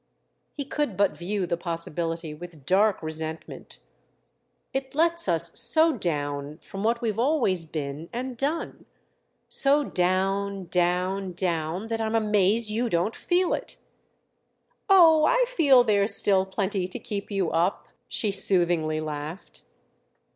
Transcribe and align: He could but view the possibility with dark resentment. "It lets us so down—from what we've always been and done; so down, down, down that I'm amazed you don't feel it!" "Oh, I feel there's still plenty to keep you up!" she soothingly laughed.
He 0.55 0.65
could 0.65 0.97
but 0.97 1.15
view 1.15 1.45
the 1.45 1.57
possibility 1.57 2.33
with 2.33 2.65
dark 2.65 3.03
resentment. 3.03 3.77
"It 4.73 4.95
lets 4.95 5.27
us 5.27 5.55
so 5.59 5.95
down—from 5.95 6.83
what 6.83 7.03
we've 7.03 7.19
always 7.19 7.65
been 7.65 8.09
and 8.11 8.35
done; 8.35 8.87
so 9.47 9.83
down, 9.83 10.65
down, 10.71 11.33
down 11.33 11.85
that 11.85 12.01
I'm 12.01 12.15
amazed 12.15 12.67
you 12.71 12.89
don't 12.89 13.15
feel 13.15 13.53
it!" 13.53 13.77
"Oh, 14.89 15.25
I 15.25 15.43
feel 15.45 15.83
there's 15.83 16.15
still 16.15 16.47
plenty 16.47 16.87
to 16.87 16.97
keep 16.97 17.29
you 17.29 17.51
up!" 17.51 17.89
she 18.07 18.31
soothingly 18.31 18.99
laughed. 18.99 19.61